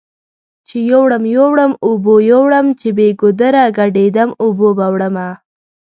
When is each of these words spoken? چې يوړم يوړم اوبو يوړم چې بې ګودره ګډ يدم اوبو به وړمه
چې 0.67 0.77
يوړم 0.91 1.23
يوړم 1.37 1.71
اوبو 1.87 2.13
يوړم 2.31 2.67
چې 2.79 2.87
بې 2.97 3.07
ګودره 3.19 3.63
ګډ 3.77 3.93
يدم 4.05 4.29
اوبو 4.43 4.69
به 4.77 4.85
وړمه 4.93 5.29